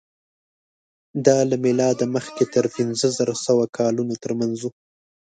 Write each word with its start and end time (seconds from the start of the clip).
دا 1.25 1.37
له 1.49 1.55
مېلاده 1.63 2.05
مخکې 2.15 2.43
زر 2.47 2.51
تر 2.53 2.65
پینځهسوه 2.75 3.65
کلونو 3.77 4.15
تر 4.23 4.31
منځ 4.39 4.55
وو. 4.61 4.69